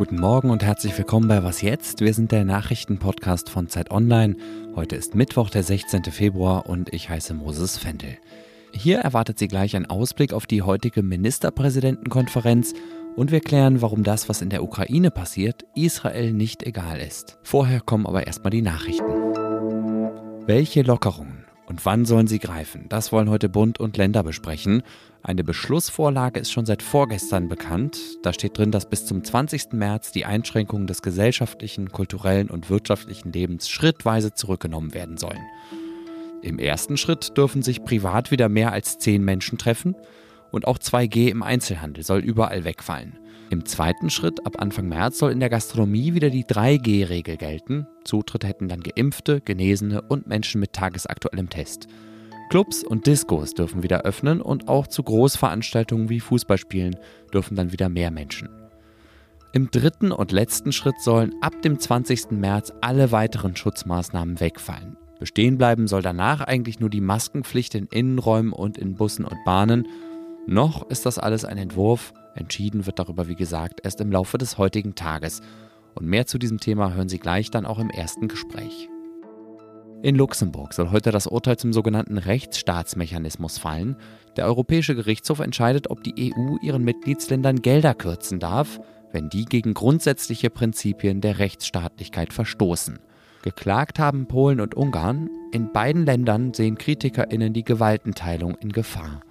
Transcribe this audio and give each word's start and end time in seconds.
Guten 0.00 0.18
Morgen 0.18 0.48
und 0.48 0.62
herzlich 0.62 0.96
willkommen 0.96 1.28
bei 1.28 1.44
Was 1.44 1.60
jetzt? 1.60 2.00
Wir 2.00 2.14
sind 2.14 2.32
der 2.32 2.46
Nachrichtenpodcast 2.46 3.50
von 3.50 3.68
Zeit 3.68 3.90
Online. 3.90 4.34
Heute 4.74 4.96
ist 4.96 5.14
Mittwoch, 5.14 5.50
der 5.50 5.62
16. 5.62 6.04
Februar 6.04 6.64
und 6.70 6.90
ich 6.94 7.10
heiße 7.10 7.34
Moses 7.34 7.76
Fendel. 7.76 8.16
Hier 8.72 9.00
erwartet 9.00 9.38
Sie 9.38 9.46
gleich 9.46 9.76
ein 9.76 9.84
Ausblick 9.84 10.32
auf 10.32 10.46
die 10.46 10.62
heutige 10.62 11.02
Ministerpräsidentenkonferenz 11.02 12.72
und 13.14 13.30
wir 13.30 13.40
klären, 13.40 13.82
warum 13.82 14.02
das, 14.02 14.30
was 14.30 14.40
in 14.40 14.48
der 14.48 14.62
Ukraine 14.62 15.10
passiert, 15.10 15.66
Israel 15.74 16.32
nicht 16.32 16.62
egal 16.62 16.98
ist. 16.98 17.36
Vorher 17.42 17.82
kommen 17.82 18.06
aber 18.06 18.26
erstmal 18.26 18.52
die 18.52 18.62
Nachrichten. 18.62 19.04
Welche 20.46 20.80
Lockerungen 20.80 21.44
und 21.70 21.86
wann 21.86 22.04
sollen 22.04 22.26
sie 22.26 22.40
greifen? 22.40 22.86
Das 22.88 23.12
wollen 23.12 23.30
heute 23.30 23.48
Bund 23.48 23.78
und 23.78 23.96
Länder 23.96 24.24
besprechen. 24.24 24.82
Eine 25.22 25.44
Beschlussvorlage 25.44 26.40
ist 26.40 26.50
schon 26.50 26.66
seit 26.66 26.82
vorgestern 26.82 27.48
bekannt. 27.48 27.96
Da 28.24 28.32
steht 28.32 28.58
drin, 28.58 28.72
dass 28.72 28.90
bis 28.90 29.06
zum 29.06 29.22
20. 29.22 29.72
März 29.74 30.10
die 30.10 30.24
Einschränkungen 30.24 30.88
des 30.88 31.00
gesellschaftlichen, 31.00 31.92
kulturellen 31.92 32.50
und 32.50 32.70
wirtschaftlichen 32.70 33.30
Lebens 33.32 33.68
schrittweise 33.70 34.34
zurückgenommen 34.34 34.94
werden 34.94 35.16
sollen. 35.16 35.40
Im 36.42 36.58
ersten 36.58 36.96
Schritt 36.96 37.36
dürfen 37.36 37.62
sich 37.62 37.84
privat 37.84 38.32
wieder 38.32 38.48
mehr 38.48 38.72
als 38.72 38.98
zehn 38.98 39.24
Menschen 39.24 39.56
treffen 39.56 39.94
und 40.50 40.66
auch 40.66 40.78
2G 40.78 41.28
im 41.28 41.42
Einzelhandel 41.42 42.04
soll 42.04 42.20
überall 42.20 42.64
wegfallen. 42.64 43.18
Im 43.50 43.64
zweiten 43.64 44.10
Schritt, 44.10 44.46
ab 44.46 44.60
Anfang 44.60 44.88
März, 44.88 45.18
soll 45.18 45.32
in 45.32 45.40
der 45.40 45.50
Gastronomie 45.50 46.14
wieder 46.14 46.30
die 46.30 46.44
3G-Regel 46.44 47.36
gelten. 47.36 47.86
Zutritt 48.04 48.44
hätten 48.44 48.68
dann 48.68 48.80
Geimpfte, 48.80 49.40
Genesene 49.40 50.02
und 50.02 50.28
Menschen 50.28 50.60
mit 50.60 50.72
tagesaktuellem 50.72 51.50
Test. 51.50 51.88
Clubs 52.50 52.84
und 52.84 53.06
Diskos 53.06 53.54
dürfen 53.54 53.82
wieder 53.82 54.02
öffnen 54.02 54.40
und 54.40 54.68
auch 54.68 54.86
zu 54.86 55.02
Großveranstaltungen 55.02 56.08
wie 56.08 56.20
Fußballspielen 56.20 56.96
dürfen 57.32 57.56
dann 57.56 57.72
wieder 57.72 57.88
mehr 57.88 58.10
Menschen. 58.10 58.48
Im 59.52 59.70
dritten 59.70 60.12
und 60.12 60.30
letzten 60.30 60.70
Schritt 60.70 61.00
sollen 61.00 61.34
ab 61.40 61.60
dem 61.62 61.80
20. 61.80 62.30
März 62.30 62.72
alle 62.80 63.10
weiteren 63.10 63.56
Schutzmaßnahmen 63.56 64.38
wegfallen. 64.38 64.96
Bestehen 65.18 65.58
bleiben 65.58 65.88
soll 65.88 66.02
danach 66.02 66.40
eigentlich 66.40 66.80
nur 66.80 66.88
die 66.88 67.00
Maskenpflicht 67.00 67.74
in 67.74 67.86
Innenräumen 67.86 68.52
und 68.52 68.78
in 68.78 68.94
Bussen 68.94 69.24
und 69.24 69.44
Bahnen. 69.44 69.86
Noch 70.50 70.90
ist 70.90 71.06
das 71.06 71.20
alles 71.20 71.44
ein 71.44 71.58
Entwurf, 71.58 72.12
Entschieden 72.34 72.84
wird 72.84 72.98
darüber, 72.98 73.28
wie 73.28 73.36
gesagt, 73.36 73.82
erst 73.84 74.00
im 74.00 74.10
Laufe 74.10 74.36
des 74.36 74.58
heutigen 74.58 74.96
Tages. 74.96 75.42
Und 75.94 76.08
mehr 76.08 76.26
zu 76.26 76.38
diesem 76.38 76.58
Thema 76.58 76.92
hören 76.92 77.08
Sie 77.08 77.20
gleich 77.20 77.52
dann 77.52 77.64
auch 77.64 77.78
im 77.78 77.88
ersten 77.88 78.26
Gespräch. 78.26 78.88
In 80.02 80.16
Luxemburg 80.16 80.74
soll 80.74 80.90
heute 80.90 81.12
das 81.12 81.28
Urteil 81.28 81.56
zum 81.56 81.72
sogenannten 81.72 82.18
Rechtsstaatsmechanismus 82.18 83.58
fallen. 83.58 83.94
Der 84.36 84.46
Europäische 84.46 84.96
Gerichtshof 84.96 85.38
entscheidet, 85.38 85.88
ob 85.88 86.02
die 86.02 86.32
EU 86.34 86.56
ihren 86.62 86.82
Mitgliedsländern 86.82 87.62
Gelder 87.62 87.94
kürzen 87.94 88.40
darf, 88.40 88.80
wenn 89.12 89.30
die 89.30 89.44
gegen 89.44 89.72
grundsätzliche 89.72 90.50
Prinzipien 90.50 91.20
der 91.20 91.38
Rechtsstaatlichkeit 91.38 92.32
verstoßen. 92.32 92.98
Geklagt 93.42 94.00
haben 94.00 94.26
Polen 94.26 94.60
und 94.60 94.74
Ungarn. 94.74 95.30
In 95.52 95.72
beiden 95.72 96.04
Ländern 96.04 96.54
sehen 96.54 96.76
Kritikerinnen 96.76 97.52
die 97.52 97.64
Gewaltenteilung 97.64 98.56
in 98.56 98.72
Gefahr. 98.72 99.22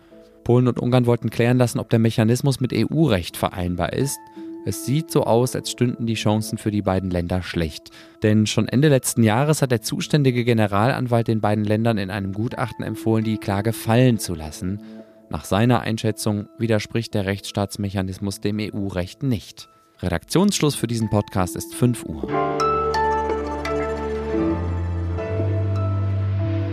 Polen 0.50 0.68
und 0.68 0.80
Ungarn 0.80 1.06
wollten 1.06 1.30
klären 1.30 1.60
lassen, 1.60 1.78
ob 1.78 1.92
der 1.92 2.00
Mechanismus 2.00 2.60
mit 2.60 2.74
EU-Recht 2.74 3.38
vereinbar 3.38 3.94
ist. 3.94 4.18
Es 4.66 4.84
sieht 4.84 5.12
so 5.12 5.26
aus, 5.26 5.56
als 5.56 5.70
stünden 5.70 6.08
die 6.08 6.16
Chancen 6.16 6.58
für 6.58 6.72
die 6.72 6.82
beiden 6.82 7.12
Länder 7.12 7.44
schlecht. 7.44 7.92
Denn 8.24 8.48
schon 8.48 8.68
Ende 8.68 8.88
letzten 8.88 9.22
Jahres 9.22 9.62
hat 9.62 9.70
der 9.70 9.84
zuständige 9.84 10.44
Generalanwalt 10.44 11.28
den 11.28 11.40
beiden 11.40 11.66
Ländern 11.66 12.00
in 12.00 12.10
einem 12.10 12.34
Gutachten 12.34 12.84
empfohlen, 12.84 13.24
die 13.24 13.38
Klage 13.38 13.74
fallen 13.74 14.18
zu 14.18 14.34
lassen. 14.34 14.82
Nach 15.30 15.46
seiner 15.46 15.82
Einschätzung 15.82 16.48
widerspricht 16.58 17.14
der 17.14 17.28
Rechtsstaatsmechanismus 17.28 18.42
dem 18.42 18.58
EU-Recht 18.60 19.22
nicht. 19.22 19.70
Redaktionsschluss 20.00 20.74
für 20.74 20.88
diesen 20.88 21.12
Podcast 21.12 21.56
ist 21.56 21.76
5 21.76 22.06
Uhr. 22.06 22.28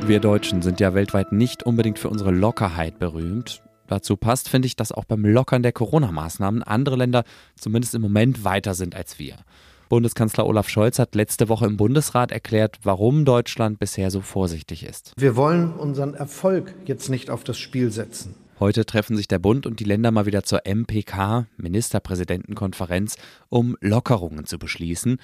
Wir 0.06 0.20
Deutschen 0.20 0.62
sind 0.62 0.80
ja 0.80 0.94
weltweit 0.94 1.32
nicht 1.32 1.64
unbedingt 1.64 1.98
für 1.98 2.08
unsere 2.08 2.30
Lockerheit 2.30 2.98
berühmt. 2.98 3.60
Dazu 3.86 4.16
passt, 4.16 4.48
finde 4.48 4.66
ich, 4.66 4.76
dass 4.76 4.92
auch 4.92 5.04
beim 5.04 5.24
Lockern 5.24 5.62
der 5.62 5.72
Corona-Maßnahmen 5.72 6.62
andere 6.62 6.96
Länder 6.96 7.24
zumindest 7.56 7.94
im 7.94 8.02
Moment 8.02 8.44
weiter 8.44 8.74
sind 8.74 8.94
als 8.94 9.18
wir. 9.18 9.36
Bundeskanzler 9.88 10.46
Olaf 10.46 10.68
Scholz 10.68 10.98
hat 10.98 11.14
letzte 11.14 11.48
Woche 11.48 11.66
im 11.66 11.76
Bundesrat 11.76 12.32
erklärt, 12.32 12.78
warum 12.82 13.24
Deutschland 13.24 13.78
bisher 13.78 14.10
so 14.10 14.20
vorsichtig 14.20 14.84
ist. 14.84 15.12
Wir 15.16 15.36
wollen 15.36 15.72
unseren 15.72 16.14
Erfolg 16.14 16.74
jetzt 16.86 17.08
nicht 17.08 17.30
auf 17.30 17.44
das 17.44 17.58
Spiel 17.58 17.92
setzen. 17.92 18.34
Heute 18.58 18.86
treffen 18.86 19.16
sich 19.16 19.28
der 19.28 19.38
Bund 19.38 19.66
und 19.66 19.80
die 19.80 19.84
Länder 19.84 20.10
mal 20.10 20.26
wieder 20.26 20.42
zur 20.42 20.62
MPK, 20.64 21.46
Ministerpräsidentenkonferenz, 21.58 23.16
um 23.48 23.76
Lockerungen 23.80 24.46
zu 24.46 24.58
beschließen. 24.58 25.18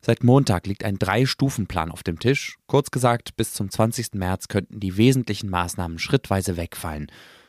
Seit 0.00 0.24
Montag 0.24 0.66
liegt 0.66 0.84
ein 0.84 0.98
Drei-Stufen-Plan 0.98 1.90
auf 1.90 2.02
dem 2.02 2.18
Tisch. 2.18 2.56
Kurz 2.66 2.90
gesagt, 2.90 3.36
bis 3.36 3.52
zum 3.52 3.70
20. 3.70 4.14
März 4.14 4.48
könnten 4.48 4.80
die 4.80 4.96
wesentlichen 4.96 5.50
Maßnahmen 5.50 5.98
schrittweise 5.98 6.56
wegfallen. 6.56 7.08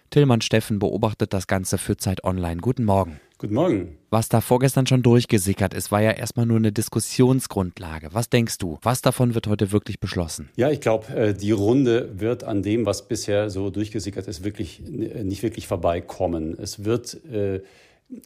Tillmann 0.10 0.42
Steffen 0.42 0.80
beobachtet 0.80 1.34
das 1.34 1.48
Ganze 1.48 1.78
für 1.78 1.98
Zeit 1.98 2.24
Online. 2.24 2.62
Guten 2.62 2.84
Morgen. 2.84 3.20
Guten 3.38 3.54
Morgen. 3.54 3.98
Was 4.10 4.28
da 4.28 4.42
vorgestern 4.42 4.88
schon 4.88 5.02
durchgesickert 5.02 5.74
ist, 5.74 5.92
war 5.92 6.02
ja 6.02 6.12
erstmal 6.12 6.46
nur 6.46 6.58
eine 6.58 6.72
Diskussionsgrundlage. 6.72 8.10
Was 8.12 8.30
denkst 8.30 8.58
du? 8.58 8.80
Was 8.82 9.02
davon 9.02 9.36
wird 9.36 9.48
heute 9.48 9.72
wirklich 9.72 10.00
beschlossen? 10.00 10.50
Ja, 10.56 10.70
ich 10.70 10.82
glaube, 10.82 11.14
äh, 11.16 11.34
die 11.34 11.52
Runde 11.52 12.20
wird 12.20 12.44
an 12.44 12.64
dem, 12.64 12.86
was 12.86 13.08
bisher 13.08 13.50
so 13.50 13.70
durchgesickert 13.70 14.28
ist, 14.28 14.44
wirklich 14.44 14.82
nicht 14.82 15.44
wirklich 15.44 15.68
vorbeikommen. 15.68 16.58
Es 16.60 16.84
wird 16.84 17.24
äh, 17.32 17.62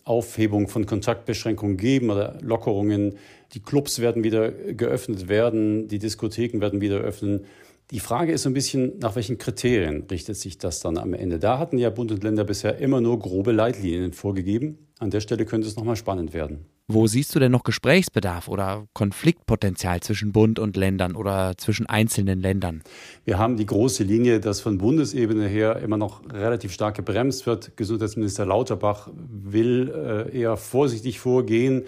Aufhebung 0.05 0.69
von 0.69 0.85
Kontaktbeschränkungen 0.85 1.77
geben 1.77 2.09
oder 2.09 2.37
Lockerungen. 2.41 3.17
Die 3.53 3.59
Clubs 3.59 3.99
werden 3.99 4.23
wieder 4.23 4.51
geöffnet 4.51 5.27
werden, 5.27 5.87
die 5.89 5.99
Diskotheken 5.99 6.61
werden 6.61 6.81
wieder 6.81 6.97
öffnen. 6.97 7.45
Die 7.91 7.99
Frage 7.99 8.31
ist 8.31 8.43
so 8.43 8.49
ein 8.49 8.53
bisschen, 8.53 8.97
nach 8.99 9.15
welchen 9.15 9.37
Kriterien 9.37 10.03
richtet 10.09 10.37
sich 10.37 10.57
das 10.57 10.79
dann 10.79 10.97
am 10.97 11.13
Ende? 11.13 11.37
Da 11.37 11.59
hatten 11.59 11.77
ja 11.77 11.89
Bund 11.89 12.11
und 12.11 12.23
Länder 12.23 12.43
bisher 12.43 12.77
immer 12.77 13.01
nur 13.01 13.19
grobe 13.19 13.51
Leitlinien 13.51 14.13
vorgegeben. 14.13 14.87
An 14.99 15.09
der 15.09 15.19
Stelle 15.19 15.45
könnte 15.45 15.67
es 15.67 15.75
nochmal 15.75 15.95
spannend 15.95 16.33
werden. 16.33 16.65
Wo 16.87 17.07
siehst 17.07 17.33
du 17.33 17.39
denn 17.39 17.51
noch 17.51 17.63
Gesprächsbedarf 17.63 18.47
oder 18.47 18.87
Konfliktpotenzial 18.93 20.01
zwischen 20.01 20.33
Bund 20.33 20.59
und 20.59 20.75
Ländern 20.75 21.15
oder 21.15 21.53
zwischen 21.57 21.85
einzelnen 21.85 22.41
Ländern? 22.41 22.83
Wir 23.23 23.37
haben 23.37 23.55
die 23.55 23.65
große 23.65 24.03
Linie, 24.03 24.39
dass 24.39 24.59
von 24.59 24.77
Bundesebene 24.77 25.47
her 25.47 25.77
immer 25.77 25.97
noch 25.97 26.21
relativ 26.31 26.73
stark 26.73 26.95
gebremst 26.95 27.45
wird. 27.45 27.77
Gesundheitsminister 27.77 28.45
Lauterbach 28.45 29.09
will 29.13 29.93
äh, 29.93 30.37
eher 30.37 30.57
vorsichtig 30.57 31.19
vorgehen. 31.19 31.83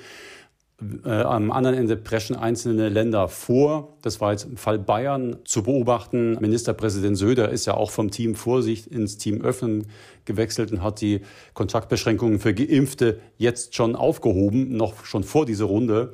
Äh, 1.05 1.09
am 1.09 1.51
anderen 1.51 1.77
Ende 1.77 1.95
preschen 1.95 2.35
einzelne 2.35 2.89
Länder 2.89 3.29
vor. 3.29 3.97
Das 4.01 4.19
war 4.19 4.33
jetzt 4.33 4.43
im 4.43 4.57
Fall 4.57 4.77
Bayern 4.77 5.37
zu 5.45 5.63
beobachten. 5.63 6.37
Ministerpräsident 6.41 7.17
Söder 7.17 7.49
ist 7.49 7.65
ja 7.65 7.75
auch 7.75 7.91
vom 7.91 8.11
Team 8.11 8.35
Vorsicht 8.35 8.87
ins 8.87 9.17
Team 9.17 9.41
Öffnen 9.41 9.87
gewechselt 10.25 10.73
und 10.73 10.83
hat 10.83 10.99
die 10.99 11.21
Kontaktbeschränkungen 11.53 12.39
für 12.39 12.53
Geimpfte 12.53 13.21
jetzt 13.37 13.73
schon 13.73 13.95
aufgehoben, 13.95 14.75
noch 14.75 15.05
schon 15.05 15.23
vor 15.23 15.45
dieser 15.45 15.65
Runde. 15.65 16.13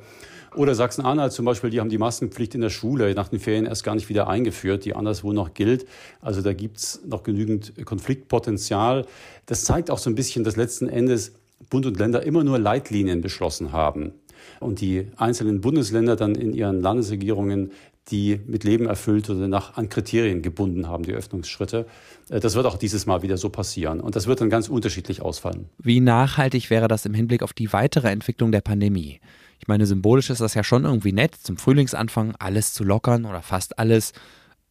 Oder 0.54 0.74
Sachsen-Anhalt 0.74 1.32
zum 1.32 1.46
Beispiel, 1.46 1.70
die 1.70 1.80
haben 1.80 1.88
die 1.88 1.98
Maskenpflicht 1.98 2.54
in 2.54 2.60
der 2.60 2.70
Schule 2.70 3.14
nach 3.14 3.28
den 3.28 3.40
Ferien 3.40 3.66
erst 3.66 3.82
gar 3.82 3.94
nicht 3.94 4.10
wieder 4.10 4.28
eingeführt, 4.28 4.84
die 4.84 4.94
anderswo 4.94 5.32
noch 5.32 5.54
gilt. 5.54 5.86
Also 6.20 6.40
da 6.40 6.52
gibt's 6.52 7.00
noch 7.04 7.24
genügend 7.24 7.84
Konfliktpotenzial. 7.84 9.06
Das 9.46 9.64
zeigt 9.64 9.90
auch 9.90 9.98
so 9.98 10.10
ein 10.10 10.14
bisschen, 10.14 10.44
dass 10.44 10.56
letzten 10.56 10.88
Endes 10.88 11.32
Bund 11.70 11.86
und 11.86 11.98
Länder 11.98 12.22
immer 12.22 12.44
nur 12.44 12.58
Leitlinien 12.58 13.22
beschlossen 13.22 13.72
haben 13.72 14.12
und 14.60 14.80
die 14.80 15.08
einzelnen 15.16 15.60
Bundesländer 15.60 16.16
dann 16.16 16.34
in 16.34 16.52
ihren 16.52 16.80
Landesregierungen 16.80 17.70
die 18.10 18.40
mit 18.46 18.64
Leben 18.64 18.86
erfüllt 18.86 19.30
oder 19.30 19.46
nach 19.46 19.76
an 19.76 19.88
Kriterien 19.88 20.42
gebunden 20.42 20.88
haben, 20.88 21.04
die 21.04 21.12
Öffnungsschritte. 21.12 21.86
Äh, 22.28 22.40
das 22.40 22.54
wird 22.54 22.66
auch 22.66 22.76
dieses 22.76 23.06
Mal 23.06 23.22
wieder 23.22 23.36
so 23.36 23.48
passieren. 23.48 24.00
Und 24.00 24.16
das 24.16 24.26
wird 24.26 24.40
dann 24.40 24.50
ganz 24.50 24.68
unterschiedlich 24.68 25.22
ausfallen. 25.22 25.68
Wie 25.78 26.00
nachhaltig 26.00 26.70
wäre 26.70 26.88
das 26.88 27.06
im 27.06 27.14
Hinblick 27.14 27.42
auf 27.42 27.52
die 27.52 27.72
weitere 27.72 28.08
Entwicklung 28.08 28.50
der 28.50 28.60
Pandemie? 28.60 29.20
Ich 29.60 29.68
meine, 29.68 29.86
symbolisch 29.86 30.30
ist 30.30 30.40
das 30.40 30.54
ja 30.54 30.64
schon 30.64 30.84
irgendwie 30.84 31.12
nett, 31.12 31.36
zum 31.36 31.56
Frühlingsanfang 31.56 32.34
alles 32.38 32.72
zu 32.74 32.82
lockern 32.82 33.24
oder 33.24 33.42
fast 33.42 33.78
alles. 33.78 34.12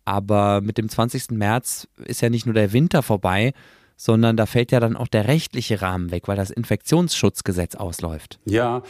Aber 0.03 0.59
mit 0.59 0.77
dem 0.77 0.89
20. 0.89 1.31
März 1.31 1.87
ist 2.03 2.21
ja 2.21 2.29
nicht 2.29 2.45
nur 2.45 2.55
der 2.55 2.73
Winter 2.73 3.01
vorbei, 3.01 3.53
sondern 3.95 4.35
da 4.35 4.45
fällt 4.45 4.73
ja 4.73 4.81
dann 4.81 4.97
auch 4.97 5.07
der 5.07 5.27
rechtliche 5.27 5.81
Rahmen 5.81 6.11
weg, 6.11 6.27
weil 6.27 6.35
das 6.35 6.49
Infektionsschutzgesetz 6.49 7.75
ausläuft. 7.75 8.39
Ja, 8.45 8.81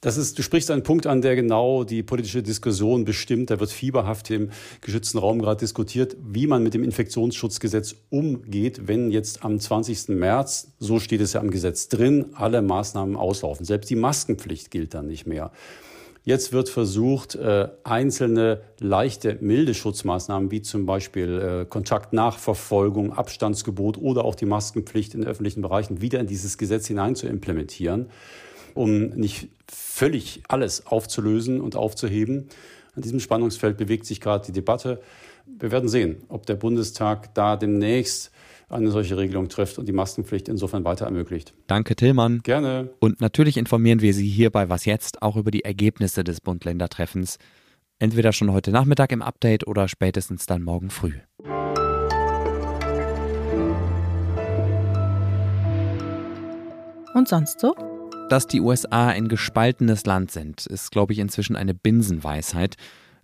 das 0.00 0.16
ist, 0.16 0.38
du 0.38 0.42
sprichst 0.42 0.70
einen 0.70 0.82
Punkt 0.82 1.06
an, 1.06 1.20
der 1.20 1.36
genau 1.36 1.84
die 1.84 2.02
politische 2.02 2.42
Diskussion 2.42 3.04
bestimmt. 3.04 3.50
Da 3.50 3.60
wird 3.60 3.70
fieberhaft 3.70 4.30
im 4.30 4.50
geschützten 4.80 5.18
Raum 5.18 5.40
gerade 5.40 5.60
diskutiert, 5.60 6.16
wie 6.22 6.46
man 6.46 6.62
mit 6.62 6.72
dem 6.72 6.84
Infektionsschutzgesetz 6.84 7.96
umgeht, 8.08 8.88
wenn 8.88 9.10
jetzt 9.10 9.44
am 9.44 9.60
20. 9.60 10.08
März, 10.08 10.72
so 10.78 11.00
steht 11.00 11.20
es 11.20 11.34
ja 11.34 11.40
am 11.40 11.50
Gesetz 11.50 11.88
drin, 11.88 12.30
alle 12.32 12.62
Maßnahmen 12.62 13.14
auslaufen. 13.14 13.66
Selbst 13.66 13.90
die 13.90 13.96
Maskenpflicht 13.96 14.70
gilt 14.70 14.94
dann 14.94 15.06
nicht 15.06 15.26
mehr. 15.26 15.52
Jetzt 16.22 16.52
wird 16.52 16.68
versucht, 16.70 17.34
äh, 17.34 17.68
einzelne 17.82 18.62
leichte, 18.78 19.36
milde 19.40 19.74
Schutzmaßnahmen 19.74 20.50
wie 20.50 20.62
zum 20.62 20.86
Beispiel 20.86 21.62
äh, 21.62 21.64
Kontaktnachverfolgung, 21.66 23.12
Abstandsgebot 23.12 23.98
oder 23.98 24.24
auch 24.24 24.34
die 24.34 24.46
Maskenpflicht 24.46 25.14
in 25.14 25.26
öffentlichen 25.26 25.62
Bereichen 25.62 26.00
wieder 26.00 26.20
in 26.20 26.26
dieses 26.26 26.56
Gesetz 26.56 26.86
hinein 26.86 27.16
zu 27.16 27.26
implementieren. 27.26 28.10
Um 28.74 29.10
nicht 29.10 29.48
völlig 29.70 30.42
alles 30.48 30.86
aufzulösen 30.86 31.60
und 31.60 31.76
aufzuheben. 31.76 32.48
An 32.94 33.02
diesem 33.02 33.20
Spannungsfeld 33.20 33.76
bewegt 33.76 34.06
sich 34.06 34.20
gerade 34.20 34.46
die 34.46 34.52
Debatte. 34.52 35.00
Wir 35.46 35.70
werden 35.70 35.88
sehen, 35.88 36.22
ob 36.28 36.46
der 36.46 36.54
Bundestag 36.54 37.34
da 37.34 37.56
demnächst 37.56 38.30
eine 38.68 38.90
solche 38.90 39.16
Regelung 39.16 39.48
trifft 39.48 39.78
und 39.78 39.86
die 39.86 39.92
Maskenpflicht 39.92 40.48
insofern 40.48 40.84
weiter 40.84 41.04
ermöglicht. 41.04 41.54
Danke, 41.66 41.96
Tillmann. 41.96 42.40
Gerne. 42.42 42.90
Und 43.00 43.20
natürlich 43.20 43.56
informieren 43.56 44.00
wir 44.00 44.14
Sie 44.14 44.28
hier 44.28 44.50
bei 44.50 44.68
Was 44.68 44.84
Jetzt 44.84 45.22
auch 45.22 45.36
über 45.36 45.50
die 45.50 45.64
Ergebnisse 45.64 46.22
des 46.22 46.40
Bund-Länder-Treffens. 46.40 47.38
Entweder 47.98 48.32
schon 48.32 48.52
heute 48.52 48.70
Nachmittag 48.70 49.12
im 49.12 49.22
Update 49.22 49.66
oder 49.66 49.88
spätestens 49.88 50.46
dann 50.46 50.62
morgen 50.62 50.90
früh. 50.90 51.14
Und 57.14 57.28
sonst 57.28 57.60
so? 57.60 57.74
Dass 58.30 58.46
die 58.46 58.60
USA 58.60 59.08
ein 59.08 59.26
gespaltenes 59.26 60.06
Land 60.06 60.30
sind, 60.30 60.64
ist, 60.64 60.92
glaube 60.92 61.12
ich, 61.12 61.18
inzwischen 61.18 61.56
eine 61.56 61.74
Binsenweisheit. 61.74 62.76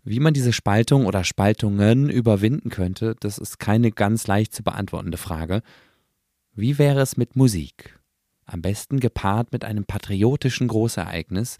Wie 0.03 0.19
man 0.19 0.35
diese 0.35 0.53
Spaltung 0.53 1.07
oder 1.07 1.23
Spaltungen 1.23 2.11
überwinden 2.11 2.71
könnte, 2.71 3.15
das 3.21 3.39
ist 3.39 3.61
keine 3.61 3.93
ganz 3.93 4.27
leicht 4.27 4.53
zu 4.53 4.65
beantwortende 4.65 5.17
Frage. 5.17 5.63
Wie 6.55 6.77
wäre 6.79 7.03
es 7.03 7.17
mit 7.17 7.37
Musik? 7.37 8.01
Am 8.47 8.63
besten 8.63 8.99
gepaart 8.99 9.53
mit 9.53 9.65
einem 9.65 9.85
patriotischen 9.85 10.67
Großereignis, 10.67 11.59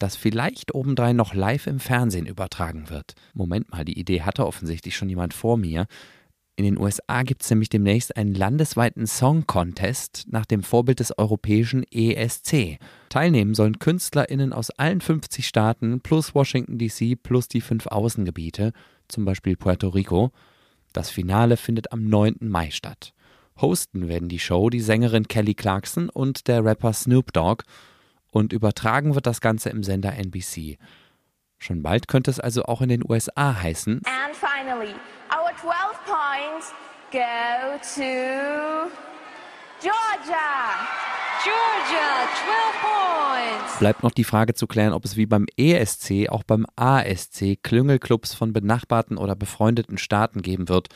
das 0.00 0.16
vielleicht 0.16 0.74
obendrein 0.74 1.14
noch 1.14 1.32
live 1.32 1.68
im 1.68 1.78
Fernsehen 1.78 2.26
übertragen 2.26 2.90
wird. 2.90 3.14
Moment 3.34 3.70
mal, 3.70 3.84
die 3.84 4.00
Idee 4.00 4.22
hatte 4.22 4.44
offensichtlich 4.44 4.96
schon 4.96 5.08
jemand 5.08 5.32
vor 5.32 5.56
mir. 5.56 5.86
In 6.56 6.64
den 6.64 6.78
USA 6.78 7.22
gibt 7.22 7.42
es 7.42 7.50
nämlich 7.50 7.70
demnächst 7.70 8.16
einen 8.16 8.34
landesweiten 8.34 9.06
Song 9.06 9.46
Contest 9.46 10.26
nach 10.28 10.44
dem 10.44 10.62
Vorbild 10.62 11.00
des 11.00 11.16
europäischen 11.16 11.84
ESC. 11.90 12.78
Teilnehmen 13.08 13.54
sollen 13.54 13.78
KünstlerInnen 13.78 14.52
aus 14.52 14.70
allen 14.70 15.00
50 15.00 15.46
Staaten 15.46 16.00
plus 16.00 16.34
Washington 16.34 16.76
DC 16.76 17.22
plus 17.22 17.48
die 17.48 17.62
fünf 17.62 17.86
Außengebiete, 17.86 18.72
zum 19.08 19.24
Beispiel 19.24 19.56
Puerto 19.56 19.88
Rico. 19.88 20.32
Das 20.92 21.08
Finale 21.08 21.56
findet 21.56 21.92
am 21.92 22.04
9. 22.04 22.36
Mai 22.40 22.70
statt. 22.70 23.14
Hosten 23.60 24.08
werden 24.08 24.28
die 24.28 24.38
Show 24.38 24.70
die 24.70 24.80
Sängerin 24.80 25.28
Kelly 25.28 25.54
Clarkson 25.54 26.08
und 26.08 26.48
der 26.48 26.64
Rapper 26.64 26.92
Snoop 26.92 27.32
Dogg 27.32 27.64
und 28.30 28.52
übertragen 28.52 29.14
wird 29.14 29.26
das 29.26 29.40
Ganze 29.40 29.70
im 29.70 29.82
Sender 29.82 30.14
NBC. 30.14 30.78
Schon 31.58 31.82
bald 31.82 32.08
könnte 32.08 32.30
es 32.30 32.40
also 32.40 32.64
auch 32.64 32.80
in 32.80 32.88
den 32.88 33.04
USA 33.08 33.60
heißen. 33.62 34.00
And 34.04 34.34
finally, 34.34 34.94
our 35.50 35.56
12 35.56 35.98
points 36.04 36.72
go 37.10 37.78
to 37.94 38.90
Georgia. 39.80 40.76
Georgia, 41.42 42.28
12 42.44 42.80
points. 42.82 43.78
Bleibt 43.78 44.02
noch 44.02 44.10
die 44.10 44.24
Frage 44.24 44.54
zu 44.54 44.66
klären, 44.66 44.92
ob 44.92 45.04
es 45.04 45.16
wie 45.16 45.26
beim 45.26 45.46
ESC 45.56 46.28
auch 46.28 46.42
beim 46.42 46.66
ASC 46.76 47.56
Klüngelclubs 47.62 48.34
von 48.34 48.52
benachbarten 48.52 49.16
oder 49.16 49.34
befreundeten 49.34 49.98
Staaten 49.98 50.42
geben 50.42 50.68
wird, 50.68 50.88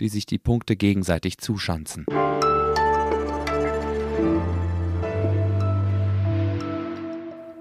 die 0.00 0.08
sich 0.08 0.26
die 0.26 0.38
Punkte 0.38 0.76
gegenseitig 0.76 1.38
zuschanzen. 1.38 2.06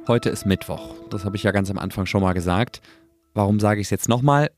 Heute 0.07 0.30
ist 0.30 0.46
Mittwoch. 0.46 0.96
Das 1.10 1.24
habe 1.24 1.38
ich 1.38 1.44
ja 1.44 1.51
ganz 1.51 1.69
am 1.69 1.78
Anfang 1.78 2.06
schon 2.06 2.22
mal 2.22 2.34
gesagt. 2.34 2.81
Warum 3.34 3.60
sage 3.60 3.80
ich 3.80 3.88
es 3.88 3.92
jetzt 3.92 4.10
nochmal? 4.10 4.50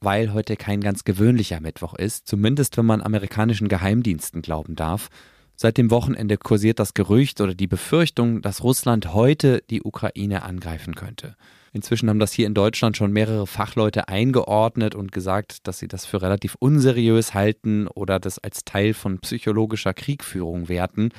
Weil 0.00 0.32
heute 0.32 0.56
kein 0.56 0.80
ganz 0.80 1.04
gewöhnlicher 1.04 1.60
Mittwoch 1.60 1.94
ist, 1.94 2.28
zumindest 2.28 2.76
wenn 2.76 2.86
man 2.86 3.02
amerikanischen 3.02 3.68
Geheimdiensten 3.68 4.42
glauben 4.42 4.76
darf. 4.76 5.08
Seit 5.56 5.76
dem 5.76 5.90
Wochenende 5.90 6.36
kursiert 6.36 6.78
das 6.78 6.94
Gerücht 6.94 7.40
oder 7.40 7.52
die 7.52 7.66
Befürchtung, 7.66 8.42
dass 8.42 8.62
Russland 8.62 9.12
heute 9.12 9.60
die 9.70 9.82
Ukraine 9.82 10.44
angreifen 10.44 10.94
könnte. 10.94 11.34
Inzwischen 11.72 12.08
haben 12.08 12.20
das 12.20 12.32
hier 12.32 12.46
in 12.46 12.54
Deutschland 12.54 12.96
schon 12.96 13.12
mehrere 13.12 13.46
Fachleute 13.48 14.06
eingeordnet 14.06 14.94
und 14.94 15.10
gesagt, 15.10 15.66
dass 15.66 15.80
sie 15.80 15.88
das 15.88 16.06
für 16.06 16.22
relativ 16.22 16.54
unseriös 16.60 17.34
halten 17.34 17.88
oder 17.88 18.20
das 18.20 18.38
als 18.38 18.64
Teil 18.64 18.94
von 18.94 19.18
psychologischer 19.18 19.94
Kriegführung 19.94 20.68
werten. 20.68 21.10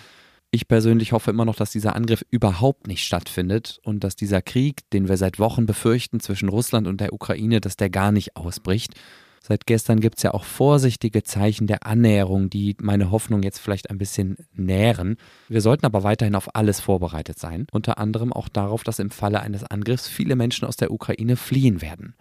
Ich 0.52 0.68
persönlich 0.68 1.12
hoffe 1.12 1.30
immer 1.30 1.46
noch, 1.46 1.56
dass 1.56 1.70
dieser 1.70 1.96
Angriff 1.96 2.26
überhaupt 2.32 2.88
nicht 2.88 3.04
stattfindet 3.04 3.80
und 3.84 4.04
dass 4.04 4.16
dieser 4.16 4.42
Krieg, 4.42 4.90
den 4.90 5.08
wir 5.08 5.16
seit 5.16 5.38
Wochen 5.38 5.68
befürchten 5.68 6.20
zwischen 6.20 6.50
Russland 6.50 6.88
und 6.88 7.02
der 7.02 7.14
Ukraine, 7.14 7.62
dass 7.62 7.78
der 7.78 7.92
gar 7.92 8.12
nicht 8.12 8.36
ausbricht. 8.36 8.96
Seit 9.42 9.68
gestern 9.68 10.00
gibt 10.00 10.18
es 10.18 10.24
ja 10.24 10.34
auch 10.34 10.44
vorsichtige 10.44 11.24
Zeichen 11.24 11.68
der 11.68 11.86
Annäherung, 11.86 12.50
die 12.50 12.76
meine 12.82 13.12
Hoffnung 13.12 13.44
jetzt 13.44 13.60
vielleicht 13.60 13.92
ein 13.92 14.00
bisschen 14.00 14.38
nähren. 14.54 15.18
Wir 15.48 15.62
sollten 15.62 15.86
aber 15.86 16.04
weiterhin 16.04 16.36
auf 16.36 16.56
alles 16.56 16.80
vorbereitet 16.80 17.38
sein, 17.38 17.68
unter 17.72 18.00
anderem 18.00 18.34
auch 18.34 18.50
darauf, 18.50 18.84
dass 18.84 19.00
im 19.00 19.12
Falle 19.12 19.42
eines 19.42 19.64
Angriffs 19.64 20.08
viele 20.08 20.36
Menschen 20.36 20.68
aus 20.68 20.78
der 20.78 20.92
Ukraine 20.92 21.36
fliehen 21.36 21.82
werden. 21.82 22.16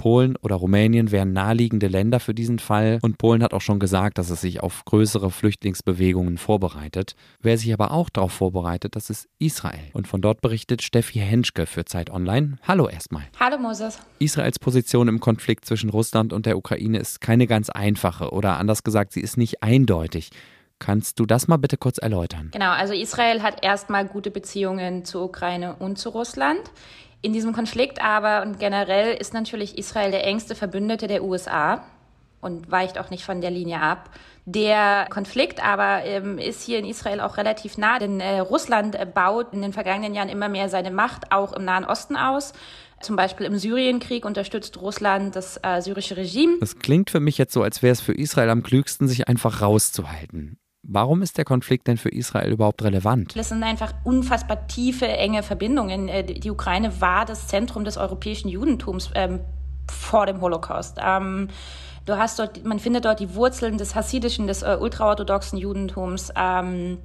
Polen 0.00 0.36
oder 0.36 0.56
Rumänien 0.56 1.10
wären 1.12 1.34
naheliegende 1.34 1.86
Länder 1.86 2.20
für 2.20 2.32
diesen 2.32 2.58
Fall 2.58 3.00
und 3.02 3.18
Polen 3.18 3.42
hat 3.42 3.52
auch 3.52 3.60
schon 3.60 3.78
gesagt, 3.78 4.16
dass 4.16 4.30
es 4.30 4.40
sich 4.40 4.62
auf 4.62 4.86
größere 4.86 5.30
Flüchtlingsbewegungen 5.30 6.38
vorbereitet. 6.38 7.14
Wer 7.42 7.58
sich 7.58 7.70
aber 7.74 7.90
auch 7.90 8.08
darauf 8.08 8.32
vorbereitet, 8.32 8.96
das 8.96 9.10
ist 9.10 9.28
Israel. 9.38 9.90
Und 9.92 10.08
von 10.08 10.22
dort 10.22 10.40
berichtet 10.40 10.80
Steffi 10.80 11.18
Henschke 11.18 11.66
für 11.66 11.84
Zeit 11.84 12.08
Online. 12.08 12.56
Hallo 12.66 12.88
erstmal. 12.88 13.24
Hallo 13.38 13.58
Moses. 13.58 13.98
Israels 14.20 14.58
Position 14.58 15.06
im 15.06 15.20
Konflikt 15.20 15.66
zwischen 15.66 15.90
Russland 15.90 16.32
und 16.32 16.46
der 16.46 16.56
Ukraine 16.56 16.98
ist 16.98 17.20
keine 17.20 17.46
ganz 17.46 17.68
einfache 17.68 18.30
oder 18.30 18.56
anders 18.56 18.82
gesagt, 18.82 19.12
sie 19.12 19.20
ist 19.20 19.36
nicht 19.36 19.62
eindeutig. 19.62 20.30
Kannst 20.78 21.20
du 21.20 21.26
das 21.26 21.46
mal 21.46 21.58
bitte 21.58 21.76
kurz 21.76 21.98
erläutern? 21.98 22.48
Genau, 22.52 22.70
also 22.70 22.94
Israel 22.94 23.42
hat 23.42 23.62
erstmal 23.62 24.06
gute 24.06 24.30
Beziehungen 24.30 25.04
zur 25.04 25.24
Ukraine 25.24 25.76
und 25.78 25.98
zu 25.98 26.08
Russland. 26.08 26.62
In 27.22 27.32
diesem 27.32 27.52
Konflikt 27.52 28.02
aber 28.02 28.42
und 28.42 28.58
generell 28.58 29.14
ist 29.14 29.34
natürlich 29.34 29.76
Israel 29.76 30.10
der 30.10 30.24
engste 30.24 30.54
Verbündete 30.54 31.06
der 31.06 31.22
USA 31.22 31.84
und 32.40 32.70
weicht 32.70 32.98
auch 32.98 33.10
nicht 33.10 33.24
von 33.24 33.40
der 33.40 33.50
Linie 33.50 33.80
ab. 33.80 34.10
Der 34.46 35.06
Konflikt 35.10 35.62
aber 35.62 36.02
ähm, 36.04 36.38
ist 36.38 36.62
hier 36.62 36.78
in 36.78 36.86
Israel 36.86 37.20
auch 37.20 37.36
relativ 37.36 37.76
nah, 37.76 37.98
denn 37.98 38.20
äh, 38.20 38.38
Russland 38.38 38.96
baut 39.14 39.52
in 39.52 39.60
den 39.60 39.74
vergangenen 39.74 40.14
Jahren 40.14 40.30
immer 40.30 40.48
mehr 40.48 40.70
seine 40.70 40.90
Macht 40.90 41.30
auch 41.30 41.52
im 41.52 41.64
Nahen 41.64 41.84
Osten 41.84 42.16
aus. 42.16 42.54
Zum 43.00 43.16
Beispiel 43.16 43.46
im 43.46 43.58
Syrienkrieg 43.58 44.24
unterstützt 44.24 44.80
Russland 44.80 45.36
das 45.36 45.58
äh, 45.62 45.80
syrische 45.80 46.16
Regime. 46.16 46.58
Das 46.60 46.78
klingt 46.78 47.10
für 47.10 47.20
mich 47.20 47.38
jetzt 47.38 47.52
so, 47.52 47.62
als 47.62 47.82
wäre 47.82 47.92
es 47.92 48.00
für 48.00 48.12
Israel 48.12 48.50
am 48.50 48.62
klügsten, 48.62 49.08
sich 49.08 49.28
einfach 49.28 49.62
rauszuhalten. 49.62 50.59
Warum 50.92 51.22
ist 51.22 51.38
der 51.38 51.44
Konflikt 51.44 51.86
denn 51.86 51.98
für 51.98 52.08
Israel 52.08 52.50
überhaupt 52.50 52.82
relevant? 52.82 53.36
Das 53.36 53.50
sind 53.50 53.62
einfach 53.62 53.94
unfassbar 54.02 54.66
tiefe, 54.66 55.06
enge 55.06 55.44
Verbindungen. 55.44 56.08
Äh, 56.08 56.24
die 56.24 56.50
Ukraine 56.50 57.00
war 57.00 57.24
das 57.24 57.46
Zentrum 57.46 57.84
des 57.84 57.96
europäischen 57.96 58.48
Judentums 58.48 59.08
ähm, 59.14 59.38
vor 59.88 60.26
dem 60.26 60.40
Holocaust. 60.40 60.98
Ähm, 61.00 61.46
du 62.06 62.18
hast 62.18 62.40
dort, 62.40 62.64
man 62.64 62.80
findet 62.80 63.04
dort 63.04 63.20
die 63.20 63.36
Wurzeln 63.36 63.78
des 63.78 63.94
hasidischen, 63.94 64.48
des 64.48 64.62
äh, 64.62 64.76
ultraorthodoxen 64.80 65.60
Judentums. 65.60 66.32
Ähm, 66.36 66.98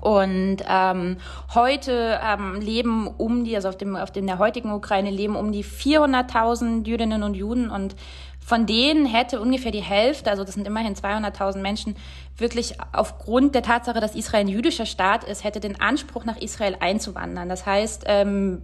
und 0.00 0.58
ähm, 0.68 1.16
heute 1.54 2.20
ähm, 2.22 2.60
leben 2.60 3.08
um 3.08 3.44
die, 3.44 3.56
also 3.56 3.68
auf 3.68 3.76
dem, 3.76 3.96
auf 3.96 4.12
dem 4.12 4.26
der 4.26 4.38
heutigen 4.38 4.72
Ukraine 4.72 5.10
leben 5.10 5.34
um 5.34 5.50
die 5.50 5.64
400.000 5.64 6.86
Jüdinnen 6.86 7.22
und 7.22 7.34
Juden 7.34 7.70
und 7.70 7.96
von 8.44 8.66
denen 8.66 9.06
hätte 9.06 9.40
ungefähr 9.40 9.72
die 9.72 9.80
Hälfte, 9.80 10.30
also 10.30 10.44
das 10.44 10.54
sind 10.54 10.66
immerhin 10.66 10.94
200.000 10.94 11.58
Menschen, 11.58 11.96
wirklich 12.36 12.74
aufgrund 12.92 13.54
der 13.54 13.62
Tatsache, 13.62 14.00
dass 14.00 14.14
Israel 14.14 14.42
ein 14.42 14.48
jüdischer 14.48 14.84
Staat 14.84 15.24
ist, 15.24 15.44
hätte 15.44 15.60
den 15.60 15.80
Anspruch, 15.80 16.26
nach 16.26 16.36
Israel 16.36 16.76
einzuwandern. 16.78 17.48
Das 17.48 17.64
heißt, 17.64 18.04
ähm, 18.06 18.60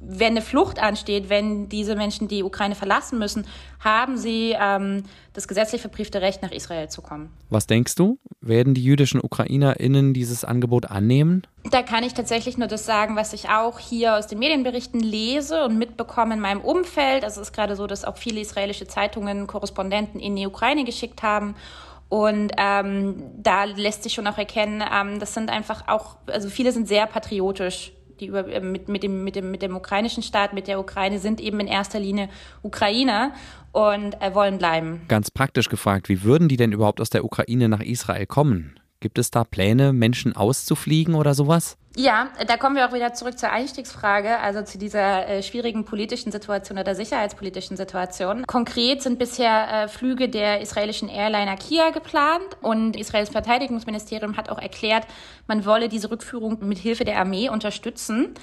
wenn 0.00 0.28
eine 0.28 0.42
Flucht 0.42 0.78
ansteht, 0.78 1.28
wenn 1.28 1.68
diese 1.68 1.96
Menschen 1.96 2.28
die 2.28 2.42
Ukraine 2.42 2.74
verlassen 2.74 3.18
müssen, 3.18 3.46
haben 3.80 4.16
sie 4.16 4.54
ähm, 4.58 5.04
das 5.32 5.48
gesetzlich 5.48 5.80
verbriefte 5.80 6.20
Recht, 6.20 6.42
nach 6.42 6.50
Israel 6.50 6.88
zu 6.88 7.02
kommen. 7.02 7.30
Was 7.50 7.66
denkst 7.66 7.94
du? 7.94 8.18
Werden 8.40 8.74
die 8.74 8.82
jüdischen 8.82 9.20
UkrainerInnen 9.22 10.14
dieses 10.14 10.44
Angebot 10.44 10.90
annehmen? 10.90 11.46
Da 11.70 11.82
kann 11.82 12.02
ich 12.02 12.14
tatsächlich 12.14 12.58
nur 12.58 12.68
das 12.68 12.86
sagen, 12.86 13.16
was 13.16 13.32
ich 13.32 13.48
auch 13.48 13.78
hier 13.78 14.16
aus 14.16 14.26
den 14.26 14.38
Medienberichten 14.38 15.00
lese 15.00 15.64
und 15.64 15.78
mitbekomme 15.78 16.34
in 16.34 16.40
meinem 16.40 16.60
Umfeld. 16.60 17.24
Also 17.24 17.40
es 17.40 17.48
ist 17.48 17.54
gerade 17.54 17.76
so, 17.76 17.86
dass 17.86 18.04
auch 18.04 18.16
viele 18.16 18.40
israelische 18.40 18.86
Zeitungen 18.86 19.46
Korrespondenten 19.46 20.20
in 20.20 20.36
die 20.36 20.46
Ukraine 20.46 20.84
geschickt 20.84 21.22
haben. 21.22 21.54
Und 22.08 22.52
ähm, 22.56 23.22
da 23.36 23.64
lässt 23.64 24.02
sich 24.02 24.14
schon 24.14 24.26
auch 24.26 24.38
erkennen, 24.38 24.82
ähm, 24.90 25.20
das 25.20 25.34
sind 25.34 25.50
einfach 25.50 25.88
auch, 25.88 26.16
also 26.26 26.48
viele 26.48 26.72
sind 26.72 26.88
sehr 26.88 27.06
patriotisch 27.06 27.92
die 28.20 28.26
über, 28.26 28.46
äh, 28.46 28.60
mit, 28.60 28.88
mit, 28.88 29.02
dem, 29.02 29.24
mit, 29.24 29.36
dem, 29.36 29.50
mit 29.50 29.62
dem 29.62 29.76
ukrainischen 29.76 30.22
Staat, 30.22 30.52
mit 30.52 30.68
der 30.68 30.80
Ukraine, 30.80 31.18
sind 31.18 31.40
eben 31.40 31.60
in 31.60 31.66
erster 31.66 32.00
Linie 32.00 32.28
Ukrainer 32.62 33.32
und 33.72 34.20
äh, 34.20 34.34
wollen 34.34 34.58
bleiben. 34.58 35.02
Ganz 35.08 35.30
praktisch 35.30 35.68
gefragt, 35.68 36.08
wie 36.08 36.22
würden 36.22 36.48
die 36.48 36.56
denn 36.56 36.72
überhaupt 36.72 37.00
aus 37.00 37.10
der 37.10 37.24
Ukraine 37.24 37.68
nach 37.68 37.80
Israel 37.80 38.26
kommen? 38.26 38.78
Gibt 39.00 39.18
es 39.18 39.30
da 39.30 39.44
Pläne, 39.44 39.92
Menschen 39.92 40.34
auszufliegen 40.34 41.14
oder 41.14 41.34
sowas? 41.34 41.77
Ja, 41.96 42.28
da 42.46 42.56
kommen 42.56 42.76
wir 42.76 42.86
auch 42.86 42.92
wieder 42.92 43.14
zurück 43.14 43.38
zur 43.38 43.50
Einstiegsfrage, 43.50 44.38
also 44.38 44.62
zu 44.62 44.78
dieser 44.78 45.26
äh, 45.26 45.42
schwierigen 45.42 45.84
politischen 45.84 46.30
Situation 46.30 46.78
oder 46.78 46.94
sicherheitspolitischen 46.94 47.76
Situation. 47.76 48.46
Konkret 48.46 49.02
sind 49.02 49.18
bisher 49.18 49.84
äh, 49.84 49.88
Flüge 49.88 50.28
der 50.28 50.60
israelischen 50.60 51.08
Airliner 51.08 51.56
Kia 51.56 51.90
geplant 51.90 52.44
und 52.60 52.94
Israels 52.94 53.30
Verteidigungsministerium 53.30 54.36
hat 54.36 54.50
auch 54.50 54.58
erklärt, 54.58 55.06
man 55.48 55.64
wolle 55.64 55.88
diese 55.88 56.10
Rückführung 56.10 56.58
mit 56.60 56.78
Hilfe 56.78 57.04
der 57.04 57.18
Armee 57.18 57.48
unterstützen 57.48 58.34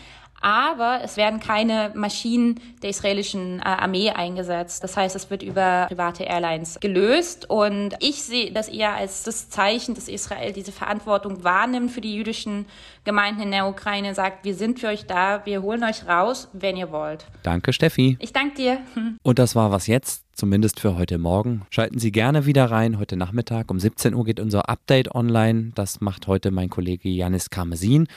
aber 0.41 1.01
es 1.03 1.17
werden 1.17 1.39
keine 1.39 1.91
Maschinen 1.95 2.59
der 2.81 2.91
israelischen 2.91 3.59
äh, 3.59 3.63
Armee 3.63 4.11
eingesetzt. 4.11 4.83
Das 4.83 4.95
heißt, 4.95 5.15
es 5.15 5.29
wird 5.29 5.41
über 5.43 5.87
private 5.87 6.23
Airlines 6.23 6.79
gelöst 6.79 7.49
und 7.49 7.95
ich 7.99 8.23
sehe 8.23 8.51
das 8.51 8.69
eher 8.69 8.93
als 8.93 9.23
das 9.23 9.49
Zeichen, 9.49 9.95
dass 9.95 10.07
Israel 10.07 10.53
diese 10.53 10.71
Verantwortung 10.71 11.43
wahrnimmt 11.43 11.91
für 11.91 12.01
die 12.01 12.15
jüdischen 12.15 12.65
Gemeinden 13.03 13.41
in 13.41 13.51
der 13.51 13.67
Ukraine, 13.67 14.13
sagt, 14.13 14.45
wir 14.45 14.55
sind 14.55 14.79
für 14.79 14.87
euch 14.87 15.05
da, 15.05 15.45
wir 15.45 15.61
holen 15.61 15.83
euch 15.83 16.07
raus, 16.07 16.49
wenn 16.53 16.77
ihr 16.77 16.91
wollt. 16.91 17.25
Danke, 17.43 17.73
Steffi. 17.73 18.17
Ich 18.19 18.33
danke 18.33 18.55
dir. 18.55 18.79
Und 19.23 19.39
das 19.39 19.55
war 19.55 19.71
was 19.71 19.87
jetzt, 19.87 20.25
zumindest 20.33 20.79
für 20.79 20.97
heute 20.97 21.17
Morgen. 21.17 21.63
Schalten 21.69 21.99
Sie 21.99 22.11
gerne 22.11 22.45
wieder 22.45 22.69
rein. 22.69 22.99
Heute 22.99 23.15
Nachmittag 23.15 23.71
um 23.71 23.79
17 23.79 24.13
Uhr 24.13 24.25
geht 24.25 24.39
unser 24.39 24.69
Update 24.69 25.13
online. 25.15 25.71
Das 25.75 26.01
macht 26.01 26.27
heute 26.27 26.51
mein 26.51 26.69
Kollege 26.69 27.09
Janis 27.09 27.49
Karmesin. 27.49 28.07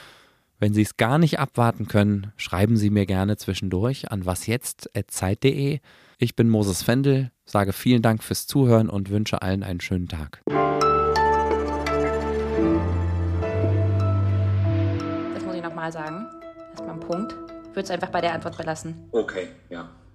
Wenn 0.60 0.74
Sie 0.74 0.82
es 0.82 0.96
gar 0.96 1.18
nicht 1.18 1.38
abwarten 1.38 1.86
können, 1.86 2.32
schreiben 2.36 2.76
Sie 2.76 2.90
mir 2.90 3.06
gerne 3.06 3.36
zwischendurch 3.36 4.10
an 4.10 4.26
wasjetzt.zeit.de. 4.26 5.78
Ich 6.18 6.34
bin 6.34 6.48
Moses 6.48 6.82
Fendel, 6.82 7.30
sage 7.44 7.72
vielen 7.72 8.02
Dank 8.02 8.24
fürs 8.24 8.48
Zuhören 8.48 8.90
und 8.90 9.10
wünsche 9.10 9.40
allen 9.40 9.62
einen 9.62 9.80
schönen 9.80 10.08
Tag. 10.08 10.42
Das 10.46 10.54
muss 15.44 15.54
ich 15.54 15.62
nochmal 15.62 15.92
sagen. 15.92 16.26
Erstmal 16.70 16.94
ein 16.94 17.00
Punkt. 17.00 17.36
Ich 17.62 17.68
würde 17.76 17.82
es 17.82 17.92
einfach 17.92 18.10
bei 18.10 18.20
der 18.20 18.34
Antwort 18.34 18.56
belassen. 18.56 19.08
Okay, 19.12 19.50
ja. 19.70 19.88